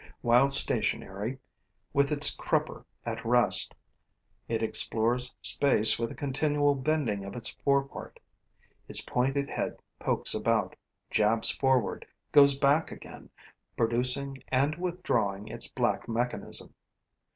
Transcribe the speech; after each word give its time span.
When 0.21 0.49
stationary, 0.49 1.37
with 1.93 2.11
its 2.11 2.35
crupper 2.35 2.85
at 3.05 3.23
rest, 3.23 3.75
it 4.47 4.63
explores 4.63 5.35
space 5.43 5.99
with 5.99 6.09
a 6.11 6.15
continual 6.15 6.73
bending 6.73 7.23
of 7.23 7.35
its 7.35 7.51
fore 7.51 7.83
part; 7.83 8.19
its 8.87 9.01
pointed 9.01 9.51
head 9.51 9.77
pokes 9.99 10.33
about, 10.33 10.75
jabs 11.11 11.51
forward, 11.51 12.07
goes 12.31 12.57
back 12.57 12.91
again, 12.91 13.29
producing 13.77 14.37
and 14.47 14.73
withdrawing 14.75 15.47
its 15.49 15.69
black 15.69 16.07
mechanism. 16.09 16.73